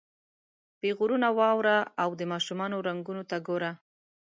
[0.79, 3.71] پیغورونه واوره او د ماشومانو رنګونو ته ګوره.